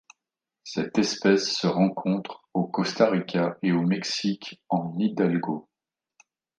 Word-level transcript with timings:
Cette 0.63 0.97
espèce 0.97 1.55
se 1.55 1.67
rencontre 1.67 2.43
au 2.55 2.65
Costa 2.65 3.07
Rica 3.07 3.59
et 3.61 3.71
au 3.71 3.83
Mexique 3.83 4.59
en 4.67 4.95
Hidalgo. 4.97 5.69